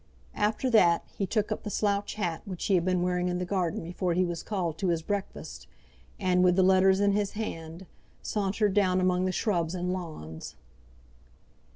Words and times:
After 0.33 0.67
that, 0.71 1.03
he 1.15 1.27
took 1.27 1.51
up 1.51 1.61
the 1.61 1.69
slouch 1.69 2.15
hat 2.15 2.41
which 2.45 2.65
he 2.65 2.73
had 2.73 2.83
been 2.83 3.03
wearing 3.03 3.29
in 3.29 3.37
the 3.37 3.45
garden 3.45 3.83
before 3.83 4.15
he 4.15 4.25
was 4.25 4.41
called 4.41 4.79
to 4.79 4.87
his 4.87 5.03
breakfast, 5.03 5.67
and, 6.19 6.43
with 6.43 6.55
the 6.55 6.63
letters 6.63 6.99
in 6.99 7.11
his 7.11 7.33
hand, 7.33 7.85
sauntered 8.23 8.73
down 8.73 8.99
among 8.99 9.25
the 9.25 9.31
shrubs 9.31 9.75
and 9.75 9.93
lawns. 9.93 10.55